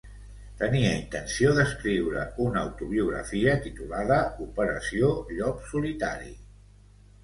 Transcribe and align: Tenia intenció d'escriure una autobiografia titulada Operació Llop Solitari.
Tenia 0.61 0.93
intenció 0.99 1.51
d'escriure 1.57 2.25
una 2.47 2.63
autobiografia 2.69 3.55
titulada 3.69 4.21
Operació 4.51 5.15
Llop 5.33 5.67
Solitari. 5.73 6.39